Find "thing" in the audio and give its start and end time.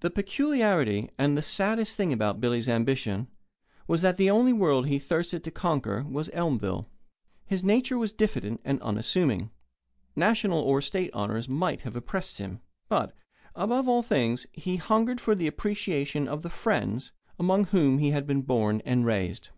1.96-2.12